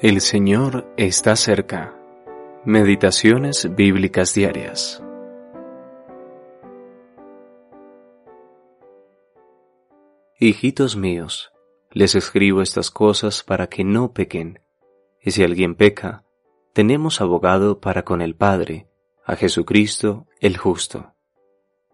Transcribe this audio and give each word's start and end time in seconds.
El 0.00 0.20
Señor 0.20 0.86
está 0.96 1.34
cerca. 1.34 1.92
Meditaciones 2.64 3.74
bíblicas 3.74 4.32
diarias. 4.32 5.02
Hijitos 10.38 10.94
míos, 10.94 11.50
les 11.90 12.14
escribo 12.14 12.62
estas 12.62 12.92
cosas 12.92 13.42
para 13.42 13.66
que 13.66 13.82
no 13.82 14.12
pequen. 14.12 14.60
Y 15.20 15.32
si 15.32 15.42
alguien 15.42 15.74
peca, 15.74 16.24
tenemos 16.74 17.20
abogado 17.20 17.80
para 17.80 18.04
con 18.04 18.22
el 18.22 18.36
Padre, 18.36 18.86
a 19.24 19.34
Jesucristo 19.34 20.28
el 20.38 20.58
justo. 20.58 21.14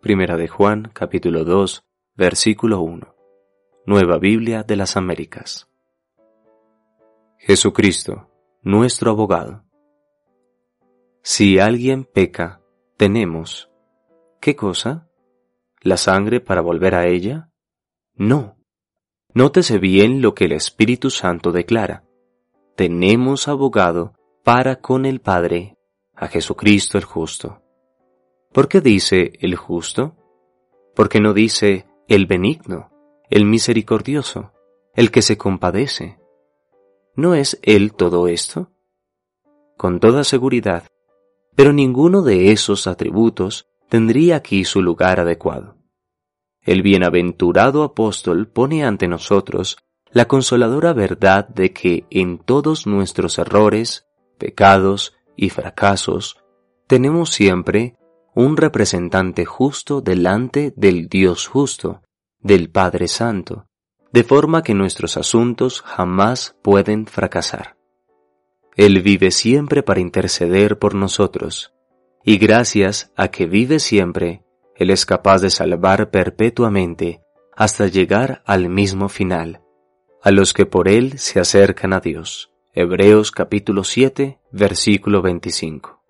Primera 0.00 0.36
de 0.36 0.46
Juan, 0.46 0.88
capítulo 0.94 1.42
2, 1.42 1.82
versículo 2.14 2.80
1. 2.80 3.12
Nueva 3.86 4.18
Biblia 4.18 4.62
de 4.62 4.76
las 4.76 4.96
Américas. 4.96 5.67
Jesucristo, 7.38 8.30
nuestro 8.62 9.10
abogado. 9.12 9.64
Si 11.22 11.58
alguien 11.58 12.04
peca, 12.04 12.60
tenemos. 12.96 13.70
¿Qué 14.40 14.54
cosa? 14.54 15.08
¿La 15.80 15.96
sangre 15.96 16.40
para 16.40 16.60
volver 16.60 16.94
a 16.94 17.06
ella? 17.06 17.50
No. 18.14 18.56
Nótese 19.34 19.78
bien 19.78 20.20
lo 20.20 20.34
que 20.34 20.44
el 20.44 20.52
Espíritu 20.52 21.10
Santo 21.10 21.52
declara. 21.52 22.04
Tenemos 22.76 23.48
abogado 23.48 24.14
para 24.44 24.76
con 24.76 25.06
el 25.06 25.20
Padre, 25.20 25.76
a 26.14 26.28
Jesucristo 26.28 26.98
el 26.98 27.04
justo. 27.04 27.62
¿Por 28.52 28.68
qué 28.68 28.80
dice 28.80 29.32
el 29.40 29.56
justo? 29.56 30.16
¿Por 30.94 31.08
qué 31.08 31.20
no 31.20 31.32
dice 31.32 31.86
el 32.08 32.26
benigno? 32.26 32.90
el 33.30 33.44
misericordioso, 33.44 34.52
el 34.94 35.10
que 35.10 35.22
se 35.22 35.36
compadece. 35.36 36.18
¿No 37.18 37.34
es 37.34 37.58
Él 37.62 37.94
todo 37.94 38.28
esto? 38.28 38.70
Con 39.76 39.98
toda 39.98 40.22
seguridad, 40.22 40.84
pero 41.56 41.72
ninguno 41.72 42.22
de 42.22 42.52
esos 42.52 42.86
atributos 42.86 43.66
tendría 43.88 44.36
aquí 44.36 44.64
su 44.64 44.82
lugar 44.82 45.18
adecuado. 45.18 45.74
El 46.62 46.82
bienaventurado 46.82 47.82
apóstol 47.82 48.46
pone 48.46 48.84
ante 48.84 49.08
nosotros 49.08 49.78
la 50.12 50.28
consoladora 50.28 50.92
verdad 50.92 51.48
de 51.48 51.72
que 51.72 52.06
en 52.08 52.38
todos 52.38 52.86
nuestros 52.86 53.40
errores, 53.40 54.06
pecados 54.38 55.16
y 55.36 55.50
fracasos 55.50 56.38
tenemos 56.86 57.30
siempre 57.30 57.96
un 58.32 58.56
representante 58.56 59.44
justo 59.44 60.02
delante 60.02 60.72
del 60.76 61.08
Dios 61.08 61.48
justo, 61.48 62.00
del 62.38 62.70
Padre 62.70 63.08
Santo, 63.08 63.67
de 64.12 64.24
forma 64.24 64.62
que 64.62 64.74
nuestros 64.74 65.16
asuntos 65.16 65.82
jamás 65.82 66.56
pueden 66.62 67.06
fracasar. 67.06 67.76
Él 68.76 69.02
vive 69.02 69.30
siempre 69.30 69.82
para 69.82 70.00
interceder 70.00 70.78
por 70.78 70.94
nosotros, 70.94 71.74
y 72.24 72.38
gracias 72.38 73.12
a 73.16 73.28
que 73.28 73.46
vive 73.46 73.80
siempre, 73.80 74.42
Él 74.76 74.90
es 74.90 75.04
capaz 75.04 75.40
de 75.40 75.50
salvar 75.50 76.10
perpetuamente 76.10 77.20
hasta 77.54 77.86
llegar 77.86 78.42
al 78.46 78.68
mismo 78.68 79.08
final, 79.08 79.62
a 80.22 80.30
los 80.30 80.52
que 80.52 80.64
por 80.64 80.88
Él 80.88 81.18
se 81.18 81.40
acercan 81.40 81.92
a 81.92 82.00
Dios. 82.00 82.52
Hebreos 82.72 83.32
capítulo 83.32 83.82
7, 83.82 84.38
versículo 84.52 85.22
25. 85.22 86.02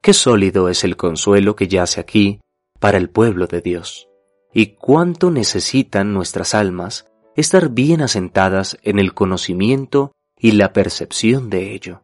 Qué 0.00 0.12
sólido 0.12 0.68
es 0.68 0.84
el 0.84 0.96
consuelo 0.96 1.56
que 1.56 1.66
yace 1.66 2.00
aquí 2.00 2.40
para 2.78 2.98
el 2.98 3.10
pueblo 3.10 3.46
de 3.46 3.60
Dios 3.60 4.08
y 4.54 4.76
cuánto 4.76 5.30
necesitan 5.32 6.14
nuestras 6.14 6.54
almas 6.54 7.06
estar 7.36 7.70
bien 7.70 8.00
asentadas 8.00 8.78
en 8.82 9.00
el 9.00 9.12
conocimiento 9.12 10.12
y 10.38 10.52
la 10.52 10.72
percepción 10.72 11.50
de 11.50 11.74
ello. 11.74 12.02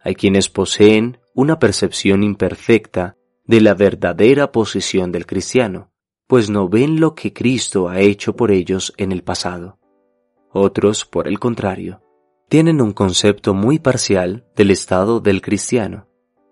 Hay 0.00 0.14
quienes 0.14 0.48
poseen 0.48 1.18
una 1.34 1.58
percepción 1.58 2.22
imperfecta 2.22 3.16
de 3.44 3.60
la 3.60 3.74
verdadera 3.74 4.52
posición 4.52 5.10
del 5.10 5.26
cristiano, 5.26 5.90
pues 6.28 6.48
no 6.48 6.68
ven 6.68 7.00
lo 7.00 7.14
que 7.14 7.32
Cristo 7.32 7.88
ha 7.88 8.00
hecho 8.00 8.36
por 8.36 8.52
ellos 8.52 8.92
en 8.96 9.10
el 9.10 9.24
pasado. 9.24 9.78
Otros, 10.52 11.04
por 11.04 11.26
el 11.26 11.40
contrario, 11.40 12.00
tienen 12.48 12.80
un 12.80 12.92
concepto 12.92 13.52
muy 13.54 13.78
parcial 13.78 14.46
del 14.54 14.70
estado 14.70 15.20
del 15.20 15.42
cristiano, 15.42 16.06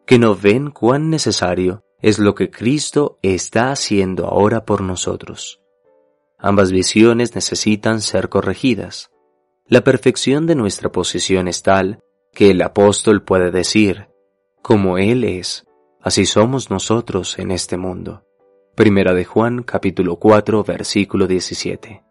que 0.07 0.19
no 0.19 0.35
ven 0.35 0.71
cuán 0.71 1.11
necesario 1.11 1.85
es 2.01 2.19
lo 2.19 2.35
que 2.35 2.51
Cristo 2.51 3.19
está 3.23 3.71
haciendo 3.71 4.27
ahora 4.27 4.65
por 4.65 4.81
nosotros. 4.83 5.61
Ambas 6.39 6.71
visiones 6.71 7.35
necesitan 7.35 8.01
ser 8.03 8.29
corregidas. 8.29 9.11
La 9.67 9.83
perfección 9.83 10.47
de 10.47 10.55
nuestra 10.55 10.93
posición 10.93 11.49
es 11.49 11.63
tal 11.63 12.01
que 12.33 12.51
el 12.51 12.61
apóstol 12.63 13.23
puede 13.23 13.51
decir, 13.51 14.09
como 14.63 14.99
Él 14.99 15.25
es, 15.25 15.65
así 16.01 16.27
somos 16.27 16.71
nosotros 16.71 17.39
en 17.39 17.51
este 17.51 17.77
mundo. 17.77 18.25
Primera 18.75 19.15
de 19.15 19.25
Juan 19.25 19.63
capítulo 19.63 20.17
4 20.17 20.63
versículo 20.63 21.27
17. 21.27 22.05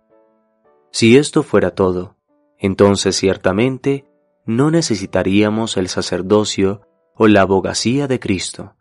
Si 0.91 1.17
esto 1.17 1.43
fuera 1.43 1.71
todo, 1.71 2.17
entonces 2.57 3.15
ciertamente 3.15 4.05
no 4.45 4.71
necesitaríamos 4.71 5.77
el 5.77 5.89
sacerdocio 5.89 6.81
o 7.13 7.27
la 7.27 7.41
abogacía 7.41 8.07
de 8.07 8.19
Cristo, 8.19 8.75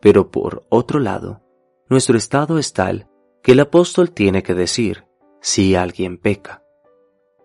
pero 0.00 0.30
por 0.30 0.66
otro 0.68 0.98
lado, 0.98 1.42
nuestro 1.88 2.16
estado 2.16 2.58
es 2.58 2.72
tal 2.72 3.08
que 3.42 3.52
el 3.52 3.60
apóstol 3.60 4.10
tiene 4.10 4.42
que 4.42 4.54
decir 4.54 5.04
si 5.40 5.74
alguien 5.74 6.18
peca. 6.18 6.64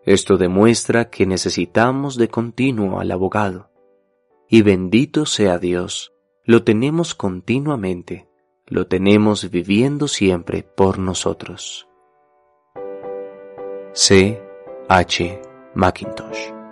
Esto 0.05 0.37
demuestra 0.37 1.09
que 1.09 1.25
necesitamos 1.25 2.17
de 2.17 2.27
continuo 2.27 2.99
al 2.99 3.11
abogado. 3.11 3.69
Y 4.49 4.61
bendito 4.61 5.25
sea 5.25 5.57
Dios, 5.57 6.13
lo 6.43 6.63
tenemos 6.63 7.15
continuamente, 7.15 8.27
lo 8.67 8.87
tenemos 8.87 9.49
viviendo 9.49 10.07
siempre 10.07 10.63
por 10.63 10.99
nosotros. 10.99 11.87
C. 13.93 14.41
H. 14.89 15.41
Macintosh 15.75 16.62